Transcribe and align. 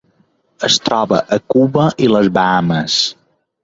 Es 0.67 0.77
troba 0.85 1.21
a 1.37 1.41
Cuba 1.55 1.87
i 2.07 2.11
les 2.17 2.35
Bahames. 2.41 3.01